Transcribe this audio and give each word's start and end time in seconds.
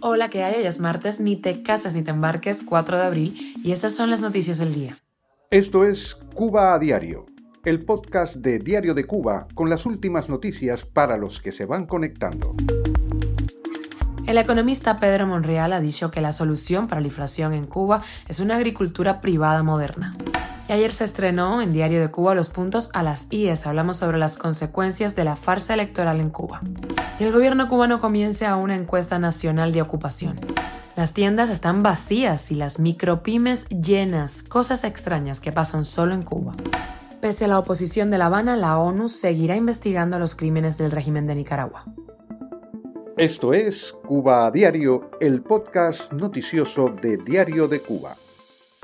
Hola, 0.00 0.30
que 0.30 0.42
hay? 0.42 0.56
Hoy 0.56 0.66
es 0.66 0.80
martes, 0.80 1.20
ni 1.20 1.36
te 1.36 1.62
cases 1.62 1.94
ni 1.94 2.02
te 2.02 2.10
embarques, 2.10 2.62
4 2.62 2.96
de 2.96 3.04
abril, 3.04 3.54
y 3.62 3.70
estas 3.70 3.94
son 3.94 4.10
las 4.10 4.20
noticias 4.20 4.58
del 4.58 4.74
día. 4.74 4.96
Esto 5.50 5.84
es 5.84 6.16
Cuba 6.34 6.74
a 6.74 6.78
Diario, 6.78 7.26
el 7.64 7.84
podcast 7.84 8.36
de 8.36 8.58
Diario 8.58 8.94
de 8.94 9.04
Cuba 9.04 9.46
con 9.54 9.70
las 9.70 9.86
últimas 9.86 10.28
noticias 10.28 10.84
para 10.84 11.16
los 11.16 11.40
que 11.40 11.52
se 11.52 11.66
van 11.66 11.86
conectando. 11.86 12.54
El 14.26 14.38
economista 14.38 14.98
Pedro 14.98 15.26
Monreal 15.26 15.72
ha 15.72 15.80
dicho 15.80 16.10
que 16.10 16.20
la 16.20 16.32
solución 16.32 16.88
para 16.88 17.00
la 17.00 17.06
inflación 17.06 17.54
en 17.54 17.66
Cuba 17.66 18.02
es 18.26 18.40
una 18.40 18.56
agricultura 18.56 19.20
privada 19.20 19.62
moderna. 19.62 20.14
Y 20.68 20.72
ayer 20.72 20.92
se 20.92 21.04
estrenó 21.04 21.62
en 21.62 21.72
Diario 21.72 22.00
de 22.00 22.10
Cuba 22.10 22.34
los 22.34 22.50
puntos 22.50 22.90
a 22.92 23.02
las 23.02 23.28
IES. 23.30 23.66
Hablamos 23.66 23.96
sobre 23.96 24.18
las 24.18 24.36
consecuencias 24.36 25.16
de 25.16 25.24
la 25.24 25.34
farsa 25.34 25.72
electoral 25.72 26.20
en 26.20 26.28
Cuba. 26.28 26.60
Y 27.20 27.24
el 27.24 27.32
gobierno 27.32 27.68
cubano 27.68 28.00
comienza 28.00 28.54
una 28.56 28.76
encuesta 28.76 29.18
nacional 29.18 29.72
de 29.72 29.82
ocupación. 29.82 30.38
Las 30.94 31.14
tiendas 31.14 31.50
están 31.50 31.82
vacías 31.82 32.52
y 32.52 32.54
las 32.54 32.78
micropymes 32.78 33.68
llenas, 33.68 34.44
cosas 34.44 34.84
extrañas 34.84 35.40
que 35.40 35.50
pasan 35.50 35.84
solo 35.84 36.14
en 36.14 36.22
Cuba. 36.22 36.52
Pese 37.20 37.46
a 37.46 37.48
la 37.48 37.58
oposición 37.58 38.12
de 38.12 38.18
La 38.18 38.26
Habana, 38.26 38.56
la 38.56 38.78
ONU 38.78 39.08
seguirá 39.08 39.56
investigando 39.56 40.20
los 40.20 40.36
crímenes 40.36 40.78
del 40.78 40.92
régimen 40.92 41.26
de 41.26 41.34
Nicaragua. 41.34 41.84
Esto 43.16 43.52
es 43.52 43.92
Cuba 44.06 44.46
a 44.46 44.50
Diario, 44.52 45.10
el 45.18 45.42
podcast 45.42 46.12
noticioso 46.12 46.88
de 46.88 47.16
Diario 47.16 47.66
de 47.66 47.80
Cuba. 47.80 48.14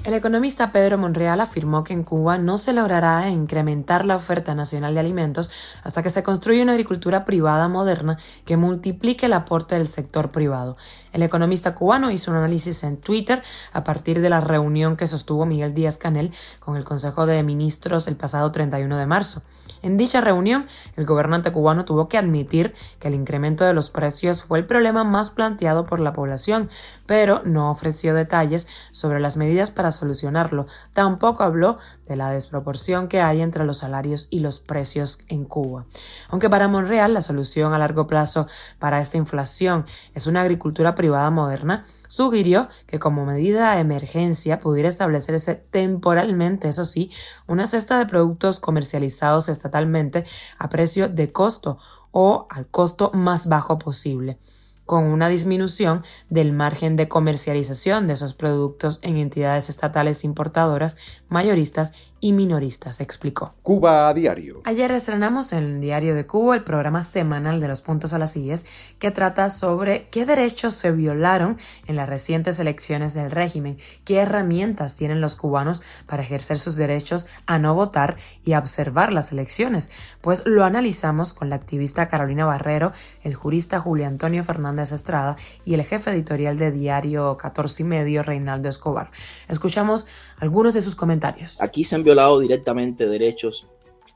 El 0.04 0.12
economista 0.12 0.70
Pedro 0.70 0.98
Monreal 0.98 1.40
afirmó 1.40 1.82
que 1.82 1.94
en 1.94 2.02
Cuba 2.04 2.36
no 2.36 2.58
se 2.58 2.74
logrará 2.74 3.30
incrementar 3.30 4.04
la 4.04 4.16
oferta 4.16 4.54
nacional 4.54 4.92
de 4.92 5.00
alimentos 5.00 5.50
hasta 5.82 6.02
que 6.02 6.10
se 6.10 6.22
construya 6.22 6.62
una 6.62 6.72
agricultura 6.72 7.24
privada 7.24 7.68
moderna 7.68 8.18
que 8.44 8.58
multiplique 8.58 9.24
el 9.24 9.32
aporte 9.32 9.76
del 9.76 9.86
sector 9.86 10.30
privado. 10.30 10.76
El 11.14 11.22
economista 11.22 11.76
cubano 11.76 12.10
hizo 12.10 12.32
un 12.32 12.38
análisis 12.38 12.82
en 12.82 12.96
Twitter 12.96 13.44
a 13.72 13.84
partir 13.84 14.20
de 14.20 14.28
la 14.28 14.40
reunión 14.40 14.96
que 14.96 15.06
sostuvo 15.06 15.46
Miguel 15.46 15.72
Díaz 15.72 15.96
Canel 15.96 16.32
con 16.58 16.76
el 16.76 16.84
Consejo 16.84 17.24
de 17.24 17.40
Ministros 17.44 18.08
el 18.08 18.16
pasado 18.16 18.50
31 18.50 18.98
de 18.98 19.06
marzo. 19.06 19.42
En 19.82 19.96
dicha 19.96 20.20
reunión, 20.20 20.66
el 20.96 21.06
gobernante 21.06 21.52
cubano 21.52 21.84
tuvo 21.84 22.08
que 22.08 22.18
admitir 22.18 22.74
que 22.98 23.06
el 23.06 23.14
incremento 23.14 23.64
de 23.64 23.74
los 23.74 23.90
precios 23.90 24.42
fue 24.42 24.58
el 24.58 24.66
problema 24.66 25.04
más 25.04 25.30
planteado 25.30 25.86
por 25.86 26.00
la 26.00 26.12
población, 26.14 26.68
pero 27.06 27.42
no 27.44 27.70
ofreció 27.70 28.12
detalles 28.12 28.66
sobre 28.90 29.20
las 29.20 29.36
medidas 29.36 29.70
para 29.70 29.92
solucionarlo. 29.92 30.66
Tampoco 30.94 31.44
habló 31.44 31.78
de 32.08 32.16
la 32.16 32.32
desproporción 32.32 33.06
que 33.06 33.20
hay 33.20 33.40
entre 33.40 33.64
los 33.64 33.78
salarios 33.78 34.26
y 34.30 34.40
los 34.40 34.58
precios 34.58 35.20
en 35.28 35.44
Cuba. 35.44 35.84
Aunque 36.28 36.50
para 36.50 36.66
Monreal 36.66 37.14
la 37.14 37.22
solución 37.22 37.72
a 37.72 37.78
largo 37.78 38.08
plazo 38.08 38.48
para 38.80 39.00
esta 39.00 39.16
inflación 39.16 39.86
es 40.12 40.26
una 40.26 40.40
agricultura 40.40 40.94
privada 40.94 41.03
moderna, 41.10 41.84
sugirió 42.06 42.68
que 42.86 42.98
como 42.98 43.24
medida 43.24 43.74
de 43.74 43.80
emergencia 43.80 44.60
pudiera 44.60 44.88
establecerse 44.88 45.54
temporalmente, 45.54 46.68
eso 46.68 46.84
sí, 46.84 47.10
una 47.46 47.66
cesta 47.66 47.98
de 47.98 48.06
productos 48.06 48.60
comercializados 48.60 49.48
estatalmente 49.48 50.24
a 50.58 50.68
precio 50.68 51.08
de 51.08 51.32
costo 51.32 51.78
o 52.10 52.46
al 52.50 52.66
costo 52.68 53.10
más 53.12 53.48
bajo 53.48 53.78
posible 53.78 54.38
con 54.86 55.04
una 55.04 55.28
disminución 55.28 56.04
del 56.28 56.52
margen 56.52 56.96
de 56.96 57.08
comercialización 57.08 58.06
de 58.06 58.14
esos 58.14 58.34
productos 58.34 58.98
en 59.02 59.16
entidades 59.16 59.68
estatales 59.68 60.24
importadoras, 60.24 60.96
mayoristas 61.28 61.92
y 62.20 62.32
minoristas, 62.32 63.00
explicó. 63.00 63.54
Cuba 63.62 64.08
a 64.08 64.14
diario. 64.14 64.62
Ayer 64.64 64.90
estrenamos 64.92 65.52
en 65.52 65.80
Diario 65.80 66.14
de 66.14 66.26
Cuba 66.26 66.54
el 66.54 66.64
programa 66.64 67.02
semanal 67.02 67.60
de 67.60 67.68
los 67.68 67.82
puntos 67.82 68.14
a 68.14 68.18
las 68.18 68.34
IES 68.34 68.64
que 68.98 69.10
trata 69.10 69.50
sobre 69.50 70.08
qué 70.10 70.24
derechos 70.24 70.72
se 70.72 70.90
violaron 70.90 71.58
en 71.86 71.96
las 71.96 72.08
recientes 72.08 72.58
elecciones 72.60 73.12
del 73.12 73.30
régimen, 73.30 73.76
qué 74.04 74.20
herramientas 74.20 74.96
tienen 74.96 75.20
los 75.20 75.36
cubanos 75.36 75.82
para 76.06 76.22
ejercer 76.22 76.58
sus 76.58 76.76
derechos 76.76 77.26
a 77.46 77.58
no 77.58 77.74
votar 77.74 78.16
y 78.42 78.54
a 78.54 78.58
observar 78.58 79.12
las 79.12 79.30
elecciones. 79.30 79.90
Pues 80.22 80.46
lo 80.46 80.64
analizamos 80.64 81.34
con 81.34 81.50
la 81.50 81.56
activista 81.56 82.08
Carolina 82.08 82.46
Barrero, 82.46 82.92
el 83.22 83.34
jurista 83.34 83.80
Julio 83.80 84.06
Antonio 84.06 84.42
Fernández 84.44 84.73
Estrada 84.82 85.36
y 85.64 85.74
el 85.74 85.82
jefe 85.84 86.10
editorial 86.10 86.58
de 86.58 86.70
Diario 86.70 87.36
14 87.36 87.82
y 87.82 87.86
medio, 87.86 88.22
Reinaldo 88.22 88.68
Escobar. 88.68 89.08
Escuchamos 89.48 90.06
algunos 90.38 90.74
de 90.74 90.82
sus 90.82 90.94
comentarios. 90.94 91.60
Aquí 91.60 91.84
se 91.84 91.96
han 91.96 92.04
violado 92.04 92.40
directamente 92.40 93.08
derechos 93.08 93.68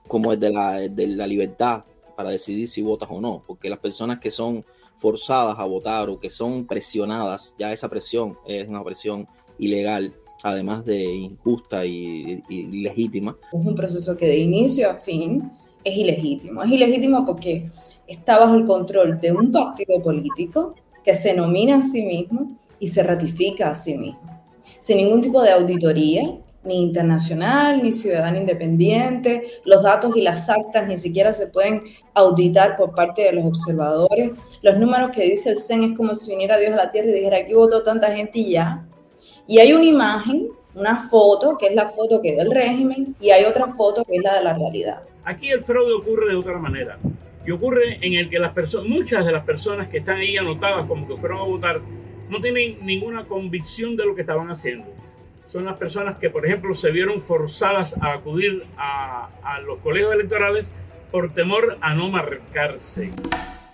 como 0.06 0.32
el 0.32 0.40
de 0.40 0.50
la, 0.50 0.72
de 0.80 1.06
la 1.06 1.26
libertad 1.26 1.84
para 2.16 2.30
decidir 2.30 2.68
si 2.68 2.82
votas 2.82 3.08
o 3.12 3.20
no, 3.20 3.44
porque 3.46 3.70
las 3.70 3.78
personas 3.78 4.18
que 4.18 4.30
son 4.30 4.64
forzadas 4.96 5.58
a 5.58 5.64
votar 5.64 6.10
o 6.10 6.18
que 6.18 6.30
son 6.30 6.66
presionadas, 6.66 7.54
ya 7.58 7.72
esa 7.72 7.88
presión 7.88 8.36
es 8.46 8.66
una 8.66 8.82
presión 8.82 9.28
ilegal, 9.58 10.12
además 10.42 10.84
de 10.84 11.04
injusta 11.04 11.86
y, 11.86 12.42
y 12.48 12.56
ilegítima. 12.56 13.36
Es 13.52 13.66
un 13.66 13.74
proceso 13.76 14.16
que 14.16 14.26
de 14.26 14.38
inicio 14.38 14.90
a 14.90 14.94
fin 14.94 15.52
es 15.84 15.96
ilegítimo. 15.96 16.62
Es 16.62 16.70
ilegítimo 16.70 17.24
porque 17.24 17.68
está 18.08 18.38
bajo 18.38 18.56
el 18.56 18.64
control 18.64 19.20
de 19.20 19.30
un 19.30 19.52
partido 19.52 20.02
político 20.02 20.74
que 21.04 21.14
se 21.14 21.34
nomina 21.34 21.76
a 21.76 21.82
sí 21.82 22.02
mismo 22.02 22.58
y 22.80 22.88
se 22.88 23.02
ratifica 23.02 23.70
a 23.70 23.74
sí 23.74 23.96
mismo, 23.96 24.20
sin 24.80 24.96
ningún 24.96 25.20
tipo 25.20 25.42
de 25.42 25.52
auditoría, 25.52 26.38
ni 26.64 26.82
internacional, 26.82 27.82
ni 27.82 27.92
ciudadano 27.92 28.38
independiente. 28.38 29.48
Los 29.64 29.82
datos 29.84 30.16
y 30.16 30.22
las 30.22 30.48
actas 30.48 30.86
ni 30.86 30.96
siquiera 30.96 31.32
se 31.32 31.46
pueden 31.46 31.82
auditar 32.14 32.76
por 32.76 32.94
parte 32.94 33.22
de 33.22 33.32
los 33.32 33.44
observadores. 33.44 34.32
Los 34.62 34.76
números 34.78 35.10
que 35.12 35.24
dice 35.24 35.50
el 35.50 35.58
CEN 35.58 35.82
es 35.84 35.96
como 35.96 36.14
si 36.14 36.30
viniera 36.30 36.58
Dios 36.58 36.72
a 36.72 36.76
la 36.76 36.90
tierra 36.90 37.08
y 37.08 37.14
dijera, 37.14 37.38
aquí 37.38 37.54
votó 37.54 37.82
tanta 37.82 38.12
gente 38.12 38.40
y 38.40 38.50
ya. 38.52 38.84
Y 39.46 39.58
hay 39.58 39.72
una 39.72 39.84
imagen, 39.84 40.48
una 40.74 40.98
foto, 40.98 41.56
que 41.56 41.68
es 41.68 41.74
la 41.74 41.88
foto 41.88 42.20
que 42.20 42.36
del 42.36 42.50
régimen, 42.50 43.16
y 43.20 43.30
hay 43.30 43.44
otra 43.44 43.72
foto 43.72 44.04
que 44.04 44.16
es 44.16 44.22
la 44.22 44.34
de 44.34 44.44
la 44.44 44.52
realidad. 44.52 45.02
Aquí 45.24 45.48
el 45.48 45.62
fraude 45.62 45.94
ocurre 45.94 46.28
de 46.28 46.36
otra 46.36 46.58
manera. 46.58 46.98
Y 47.48 47.50
ocurre 47.50 47.96
en 48.02 48.12
el 48.12 48.28
que 48.28 48.38
muchas 48.86 49.24
de 49.24 49.32
las 49.32 49.42
personas 49.42 49.88
que 49.88 49.96
están 49.96 50.18
ahí 50.18 50.36
anotadas 50.36 50.86
como 50.86 51.08
que 51.08 51.16
fueron 51.16 51.38
a 51.38 51.44
votar, 51.44 51.80
no 52.28 52.42
tienen 52.42 52.76
ninguna 52.82 53.24
convicción 53.24 53.96
de 53.96 54.04
lo 54.04 54.14
que 54.14 54.20
estaban 54.20 54.50
haciendo 54.50 54.84
son 55.46 55.64
las 55.64 55.78
personas 55.78 56.18
que, 56.18 56.28
por 56.28 56.44
ejemplo, 56.44 56.74
se 56.74 56.90
vieron 56.90 57.22
forzadas 57.22 57.96
a 58.02 58.12
acudir 58.12 58.66
a, 58.76 59.30
a 59.42 59.60
los 59.60 59.78
colegios 59.78 60.12
electorales 60.12 60.70
por 61.10 61.32
temor 61.32 61.78
a 61.80 61.94
no 61.94 62.10
marcarse. 62.10 63.12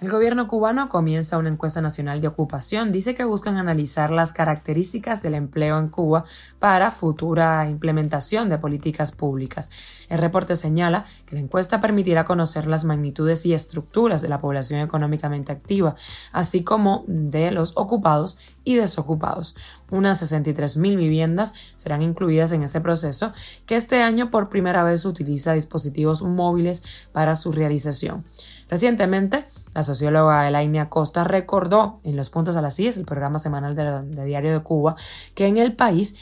El 0.05 0.11
gobierno 0.11 0.49
cubano 0.49 0.91
comienza 0.91 1.39
una 1.39 1.49
encuesta 1.49 1.81
nacional 1.81 2.21
de 2.21 2.29
ocupación. 2.29 2.93
Dice 2.93 3.15
que 3.15 3.25
buscan 3.25 3.57
analizar 3.57 4.11
las 4.11 4.35
características 4.35 5.23
del 5.23 5.33
empleo 5.33 5.79
en 5.79 5.89
Cuba 5.89 6.25
para 6.59 6.91
futura 6.91 7.67
implementación 7.71 8.51
de 8.51 8.59
políticas 8.59 9.13
públicas. 9.13 9.71
El 10.11 10.19
reporte 10.19 10.57
señala 10.57 11.07
que 11.25 11.37
la 11.37 11.41
encuesta 11.41 11.81
permitirá 11.81 12.27
conocer 12.27 12.67
las 12.67 12.85
magnitudes 12.85 13.47
y 13.47 13.55
estructuras 13.55 14.21
de 14.21 14.29
la 14.29 14.43
población 14.43 14.81
económicamente 14.81 15.53
activa, 15.53 15.95
así 16.33 16.63
como 16.63 17.05
de 17.07 17.51
los 17.51 17.73
ocupados 17.75 18.37
y 18.63 18.75
desocupados. 18.75 19.57
Unas 19.91 20.23
63.000 20.23 20.97
viviendas 20.97 21.55
serán 21.77 22.03
incluidas 22.03 22.53
en 22.53 22.63
este 22.63 22.83
proceso, 22.83 23.33
que 23.65 23.77
este 23.77 24.03
año 24.03 24.31
por 24.31 24.51
primera 24.51 24.83
vez 24.83 25.07
utiliza 25.07 25.55
dispositivos 25.55 26.23
móviles 26.23 26.83
para 27.13 27.37
su 27.37 27.53
realización. 27.53 28.23
Recientemente, 28.69 29.45
la 29.75 29.83
socióloga 29.83 30.49
Elaine 30.49 30.81
Acosta 30.81 31.25
recordó 31.25 31.95
en 32.05 32.17
Los 32.17 32.31
Puntos 32.31 32.57
a 32.57 32.63
las 32.63 32.79
IES, 32.79 32.97
el 32.97 33.05
programa 33.05 33.39
semanal 33.39 33.75
de, 33.75 34.25
Diario 34.25 34.53
de 34.53 34.61
Cuba, 34.61 34.95
que 35.35 35.47
en 35.47 35.59
el 35.59 35.75
país 35.75 36.15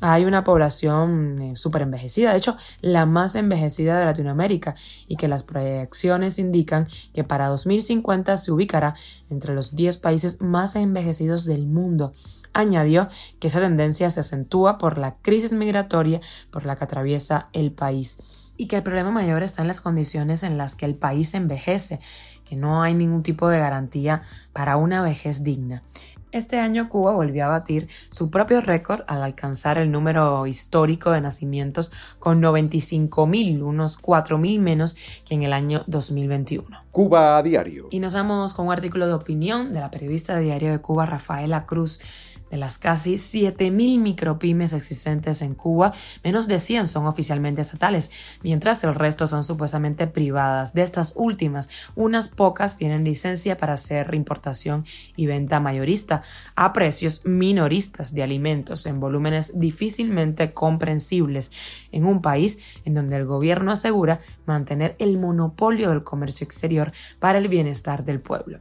hay 0.00 0.24
una 0.24 0.44
población 0.44 1.40
eh, 1.40 1.56
súper 1.56 1.82
envejecida, 1.82 2.30
de 2.30 2.38
hecho, 2.38 2.56
la 2.80 3.06
más 3.06 3.34
envejecida 3.34 3.98
de 3.98 4.04
Latinoamérica, 4.04 4.76
y 5.06 5.16
que 5.16 5.26
las 5.26 5.42
proyecciones 5.42 6.38
indican 6.38 6.86
que 7.12 7.24
para 7.24 7.48
2050 7.48 8.36
se 8.36 8.52
ubicará 8.52 8.94
entre 9.30 9.54
los 9.54 9.74
10 9.74 9.98
países 9.98 10.40
más 10.40 10.76
envejecidos 10.76 11.44
del 11.44 11.66
mundo. 11.66 12.12
Añadió 12.52 13.08
que 13.38 13.48
esa 13.48 13.60
tendencia 13.60 14.10
se 14.10 14.20
acentúa 14.20 14.78
por 14.78 14.98
la 14.98 15.16
crisis 15.16 15.52
migratoria 15.52 16.20
por 16.50 16.66
la 16.66 16.76
que 16.76 16.84
atraviesa 16.84 17.48
el 17.52 17.72
país 17.72 18.18
y 18.56 18.66
que 18.66 18.76
el 18.76 18.82
problema 18.82 19.10
mayor 19.10 19.42
está 19.42 19.62
en 19.62 19.68
las 19.68 19.80
condiciones 19.80 20.42
en 20.42 20.58
las 20.58 20.74
que 20.74 20.84
el 20.84 20.96
país 20.96 21.32
envejece, 21.34 22.00
que 22.44 22.56
no 22.56 22.82
hay 22.82 22.92
ningún 22.92 23.22
tipo 23.22 23.48
de 23.48 23.58
garantía 23.58 24.22
para 24.52 24.76
una 24.76 25.00
vejez 25.00 25.44
digna. 25.44 25.82
Este 26.30 26.58
año 26.58 26.88
Cuba 26.88 27.12
volvió 27.12 27.46
a 27.46 27.48
batir 27.48 27.88
su 28.10 28.30
propio 28.30 28.60
récord 28.60 29.02
al 29.06 29.22
alcanzar 29.22 29.78
el 29.78 29.90
número 29.90 30.46
histórico 30.46 31.10
de 31.10 31.22
nacimientos 31.22 31.90
con 32.18 32.42
95.000, 32.42 33.62
unos 33.62 34.00
4.000 34.00 34.60
menos 34.60 34.96
que 35.24 35.34
en 35.34 35.42
el 35.42 35.54
año 35.54 35.84
2021. 35.86 36.84
Cuba 36.92 37.38
a 37.38 37.42
diario. 37.42 37.88
Y 37.90 38.00
nos 38.00 38.14
vamos 38.14 38.52
con 38.52 38.66
un 38.66 38.72
artículo 38.72 39.06
de 39.06 39.14
opinión 39.14 39.72
de 39.72 39.80
la 39.80 39.90
periodista 39.90 40.36
de 40.36 40.42
Diario 40.42 40.72
de 40.72 40.80
Cuba, 40.80 41.06
Rafaela 41.06 41.64
Cruz, 41.64 42.00
De 42.50 42.56
las 42.56 42.78
casi 42.78 43.14
7.000 43.14 43.98
micropymes 44.00 44.72
existentes 44.72 45.42
en 45.42 45.54
Cuba, 45.54 45.92
menos 46.24 46.48
de 46.48 46.58
100 46.58 46.86
son 46.86 47.06
oficialmente 47.06 47.60
estatales, 47.60 48.10
mientras 48.42 48.82
el 48.84 48.94
resto 48.94 49.26
son 49.26 49.44
supuestamente 49.44 50.06
privadas. 50.06 50.72
De 50.72 50.82
estas 50.82 51.14
últimas, 51.16 51.68
unas 51.94 52.28
pocas 52.28 52.76
tienen 52.76 53.04
licencia 53.04 53.56
para 53.56 53.74
hacer 53.74 54.14
importación 54.14 54.84
y 55.16 55.26
venta 55.26 55.60
mayorista 55.60 56.22
a 56.54 56.72
precios 56.72 57.24
minoristas 57.24 58.14
de 58.14 58.22
alimentos 58.22 58.86
en 58.86 59.00
volúmenes 59.00 59.58
difícilmente 59.58 60.52
comprensibles 60.52 61.52
en 61.92 62.04
un 62.04 62.22
país 62.22 62.58
en 62.84 62.94
donde 62.94 63.16
el 63.16 63.26
gobierno 63.26 63.72
asegura 63.72 64.20
mantener 64.46 64.96
el 64.98 65.18
monopolio 65.18 65.90
del 65.90 66.02
comercio 66.02 66.44
exterior 66.44 66.92
para 67.18 67.38
el 67.38 67.48
bienestar 67.48 68.04
del 68.04 68.20
pueblo. 68.20 68.58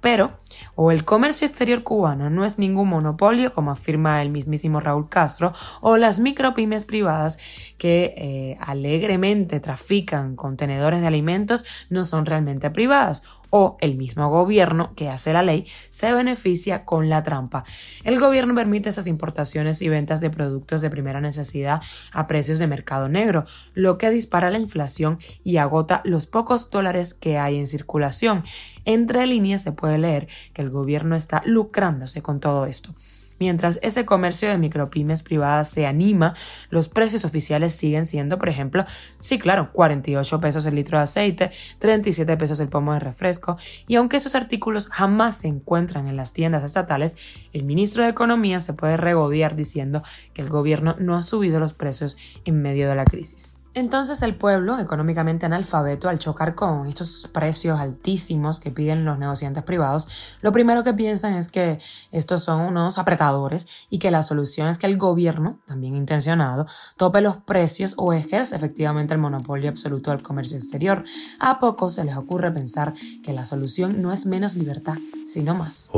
Pero, 0.00 0.32
o 0.76 0.92
el 0.92 1.04
comercio 1.04 1.46
exterior 1.46 1.82
cubano 1.82 2.30
no 2.30 2.44
es 2.44 2.58
ningún 2.58 2.88
monopolio, 2.88 3.52
como 3.52 3.70
afirma 3.72 4.22
el 4.22 4.30
mismísimo 4.30 4.78
Raúl 4.80 5.08
Castro, 5.08 5.52
o 5.80 5.96
las 5.96 6.20
micropymes 6.20 6.84
privadas 6.84 7.38
que 7.78 8.14
eh, 8.16 8.58
alegremente 8.60 9.60
trafican 9.60 10.36
contenedores 10.36 11.00
de 11.00 11.06
alimentos 11.06 11.64
no 11.90 12.04
son 12.04 12.26
realmente 12.26 12.70
privadas, 12.70 13.22
o 13.50 13.76
el 13.80 13.96
mismo 13.96 14.28
gobierno 14.28 14.94
que 14.94 15.08
hace 15.08 15.32
la 15.32 15.42
ley 15.42 15.66
se 15.90 16.12
beneficia 16.12 16.84
con 16.84 17.08
la 17.08 17.22
trampa. 17.22 17.64
El 18.04 18.18
gobierno 18.18 18.54
permite 18.54 18.88
esas 18.88 19.06
importaciones 19.06 19.82
y 19.82 19.88
ventas 19.88 20.20
de 20.20 20.30
productos 20.30 20.80
de 20.80 20.90
primera 20.90 21.20
necesidad 21.20 21.80
a 22.12 22.26
precios 22.26 22.58
de 22.58 22.66
mercado 22.66 23.08
negro, 23.08 23.44
lo 23.74 23.98
que 23.98 24.10
dispara 24.10 24.50
la 24.50 24.58
inflación 24.58 25.18
y 25.44 25.56
agota 25.56 26.02
los 26.04 26.26
pocos 26.26 26.70
dólares 26.70 27.14
que 27.14 27.38
hay 27.38 27.56
en 27.56 27.66
circulación. 27.66 28.44
Entre 28.84 29.26
líneas 29.26 29.62
se 29.62 29.72
puede 29.72 29.98
leer 29.98 30.28
que 30.52 30.62
el 30.62 30.70
gobierno 30.70 31.16
está 31.16 31.42
lucrándose 31.44 32.22
con 32.22 32.40
todo 32.40 32.66
esto. 32.66 32.94
Mientras 33.38 33.78
ese 33.82 34.04
comercio 34.04 34.48
de 34.48 34.58
micropymes 34.58 35.22
privadas 35.22 35.68
se 35.68 35.86
anima, 35.86 36.34
los 36.70 36.88
precios 36.88 37.24
oficiales 37.24 37.72
siguen 37.72 38.06
siendo, 38.06 38.38
por 38.38 38.48
ejemplo, 38.48 38.84
sí, 39.18 39.38
claro, 39.38 39.70
48 39.72 40.40
pesos 40.40 40.66
el 40.66 40.74
litro 40.74 40.98
de 40.98 41.04
aceite, 41.04 41.50
37 41.78 42.36
pesos 42.36 42.60
el 42.60 42.68
pomo 42.68 42.92
de 42.92 43.00
refresco, 43.00 43.56
y 43.86 43.96
aunque 43.96 44.16
esos 44.16 44.34
artículos 44.34 44.88
jamás 44.88 45.36
se 45.36 45.48
encuentran 45.48 46.06
en 46.08 46.16
las 46.16 46.32
tiendas 46.32 46.64
estatales, 46.64 47.16
el 47.52 47.64
ministro 47.64 48.02
de 48.02 48.10
Economía 48.10 48.60
se 48.60 48.74
puede 48.74 48.96
regodear 48.96 49.56
diciendo 49.56 50.02
que 50.34 50.42
el 50.42 50.48
gobierno 50.48 50.96
no 50.98 51.16
ha 51.16 51.22
subido 51.22 51.60
los 51.60 51.72
precios 51.72 52.16
en 52.44 52.62
medio 52.62 52.88
de 52.88 52.96
la 52.96 53.04
crisis. 53.04 53.60
Entonces 53.78 54.22
el 54.22 54.34
pueblo, 54.34 54.80
económicamente 54.80 55.46
analfabeto, 55.46 56.08
al 56.08 56.18
chocar 56.18 56.56
con 56.56 56.88
estos 56.88 57.28
precios 57.32 57.78
altísimos 57.78 58.58
que 58.58 58.72
piden 58.72 59.04
los 59.04 59.20
negociantes 59.20 59.62
privados, 59.62 60.08
lo 60.42 60.50
primero 60.50 60.82
que 60.82 60.94
piensan 60.94 61.34
es 61.34 61.48
que 61.48 61.78
estos 62.10 62.42
son 62.42 62.62
unos 62.62 62.98
apretadores 62.98 63.68
y 63.88 64.00
que 64.00 64.10
la 64.10 64.22
solución 64.22 64.66
es 64.66 64.78
que 64.78 64.86
el 64.88 64.98
gobierno, 64.98 65.60
también 65.64 65.94
intencionado, 65.94 66.66
tope 66.96 67.20
los 67.20 67.36
precios 67.36 67.94
o 67.98 68.12
ejerce 68.12 68.56
efectivamente 68.56 69.14
el 69.14 69.20
monopolio 69.20 69.70
absoluto 69.70 70.10
del 70.10 70.22
comercio 70.22 70.56
exterior. 70.56 71.04
A 71.38 71.60
poco 71.60 71.88
se 71.88 72.04
les 72.04 72.16
ocurre 72.16 72.50
pensar 72.50 72.94
que 73.22 73.32
la 73.32 73.44
solución 73.44 74.02
no 74.02 74.12
es 74.12 74.26
menos 74.26 74.56
libertad, 74.56 74.96
sino 75.24 75.54
más. 75.54 75.92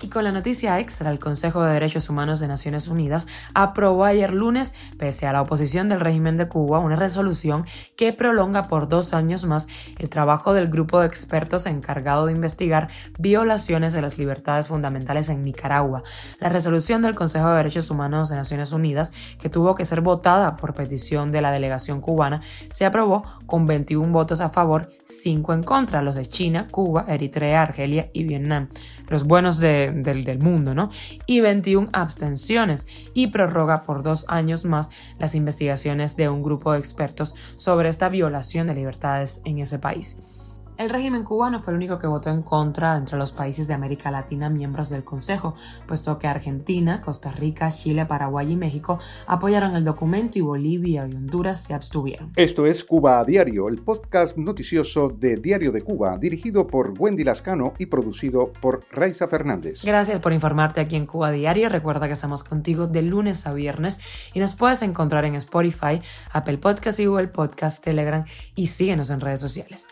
Y 0.00 0.08
con 0.08 0.24
la 0.24 0.32
noticia 0.32 0.80
extra, 0.80 1.10
el 1.10 1.18
Consejo 1.18 1.62
de 1.62 1.74
Derechos 1.74 2.08
Humanos 2.08 2.40
de 2.40 2.48
Naciones 2.48 2.88
Unidas 2.88 3.26
aprobó 3.52 4.06
ayer 4.06 4.32
lunes, 4.32 4.72
pese 4.96 5.26
a 5.26 5.34
la 5.34 5.42
oposición 5.42 5.90
del 5.90 6.00
régimen 6.00 6.38
de 6.38 6.48
Cuba, 6.48 6.78
una 6.78 6.96
resolución 6.96 7.25
que 7.96 8.12
prolonga 8.12 8.68
por 8.68 8.88
dos 8.88 9.14
años 9.14 9.44
más 9.44 9.68
el 9.98 10.08
trabajo 10.08 10.54
del 10.54 10.68
grupo 10.68 11.00
de 11.00 11.06
expertos 11.06 11.66
encargado 11.66 12.26
de 12.26 12.32
investigar 12.32 12.88
violaciones 13.18 13.92
de 13.92 14.02
las 14.02 14.18
libertades 14.18 14.68
fundamentales 14.68 15.28
en 15.28 15.44
Nicaragua. 15.44 16.02
La 16.40 16.48
resolución 16.48 17.02
del 17.02 17.14
Consejo 17.14 17.48
de 17.48 17.56
Derechos 17.56 17.90
Humanos 17.90 18.28
de 18.28 18.36
Naciones 18.36 18.72
Unidas, 18.72 19.12
que 19.40 19.50
tuvo 19.50 19.74
que 19.74 19.84
ser 19.84 20.00
votada 20.00 20.56
por 20.56 20.74
petición 20.74 21.32
de 21.32 21.40
la 21.40 21.50
delegación 21.50 22.00
cubana, 22.00 22.42
se 22.70 22.84
aprobó 22.84 23.24
con 23.46 23.66
21 23.66 24.12
votos 24.12 24.40
a 24.40 24.50
favor, 24.50 24.90
5 25.06 25.54
en 25.54 25.62
contra, 25.62 26.02
los 26.02 26.14
de 26.14 26.26
China, 26.26 26.68
Cuba, 26.70 27.06
Eritrea, 27.08 27.62
Argelia 27.62 28.10
y 28.12 28.24
Vietnam, 28.24 28.68
los 29.08 29.24
buenos 29.24 29.58
del, 29.58 30.02
del 30.02 30.38
mundo, 30.38 30.74
¿no? 30.74 30.90
Y 31.26 31.40
21 31.40 31.88
abstenciones 31.92 32.86
y 33.14 33.28
prorroga 33.28 33.82
por 33.82 34.02
dos 34.02 34.24
años 34.28 34.64
más 34.64 34.90
las 35.18 35.34
investigaciones 35.34 36.16
de 36.16 36.28
un 36.28 36.42
grupo 36.42 36.72
de 36.72 36.78
expertos 36.78 37.34
sobre 37.56 37.88
esta 37.88 38.08
violación 38.08 38.66
de 38.66 38.74
libertades 38.74 39.42
en 39.44 39.58
ese 39.58 39.78
país. 39.78 40.45
El 40.78 40.90
régimen 40.90 41.24
cubano 41.24 41.58
fue 41.58 41.72
el 41.72 41.78
único 41.78 41.98
que 41.98 42.06
votó 42.06 42.28
en 42.28 42.42
contra 42.42 42.98
entre 42.98 43.16
los 43.16 43.32
países 43.32 43.66
de 43.66 43.72
América 43.72 44.10
Latina 44.10 44.50
miembros 44.50 44.90
del 44.90 45.04
Consejo, 45.04 45.54
puesto 45.86 46.18
que 46.18 46.26
Argentina, 46.26 47.00
Costa 47.00 47.32
Rica, 47.32 47.70
Chile, 47.70 48.04
Paraguay 48.04 48.52
y 48.52 48.56
México 48.56 48.98
apoyaron 49.26 49.74
el 49.74 49.84
documento 49.84 50.38
y 50.38 50.42
Bolivia 50.42 51.06
y 51.06 51.14
Honduras 51.14 51.62
se 51.62 51.72
abstuvieron. 51.72 52.32
Esto 52.36 52.66
es 52.66 52.84
Cuba 52.84 53.20
a 53.20 53.24
Diario, 53.24 53.68
el 53.68 53.78
podcast 53.78 54.36
noticioso 54.36 55.08
de 55.08 55.36
Diario 55.36 55.72
de 55.72 55.80
Cuba, 55.80 56.18
dirigido 56.18 56.66
por 56.66 56.92
Wendy 56.98 57.24
Lascano 57.24 57.72
y 57.78 57.86
producido 57.86 58.52
por 58.52 58.84
Raiza 58.90 59.28
Fernández. 59.28 59.82
Gracias 59.82 60.20
por 60.20 60.34
informarte 60.34 60.80
aquí 60.82 60.96
en 60.96 61.06
Cuba 61.06 61.28
a 61.28 61.32
Diario. 61.32 61.70
Recuerda 61.70 62.06
que 62.06 62.12
estamos 62.12 62.44
contigo 62.44 62.86
de 62.86 63.00
lunes 63.00 63.46
a 63.46 63.54
viernes 63.54 63.98
y 64.34 64.40
nos 64.40 64.54
puedes 64.54 64.82
encontrar 64.82 65.24
en 65.24 65.36
Spotify, 65.36 66.02
Apple 66.32 66.58
Podcast 66.58 67.00
y 67.00 67.06
Google 67.06 67.28
Podcast, 67.28 67.82
Telegram 67.82 68.26
y 68.54 68.66
síguenos 68.66 69.08
en 69.08 69.20
redes 69.20 69.40
sociales. 69.40 69.88